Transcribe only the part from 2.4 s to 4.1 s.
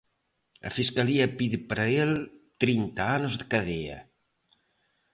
trinta anos de cadea.